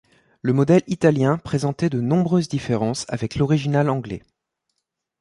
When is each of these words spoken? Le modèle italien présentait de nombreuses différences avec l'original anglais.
Le 0.41 0.51
modèle 0.51 0.81
italien 0.87 1.37
présentait 1.37 1.91
de 1.91 2.01
nombreuses 2.01 2.49
différences 2.49 3.05
avec 3.07 3.35
l'original 3.35 3.87
anglais. 3.87 4.23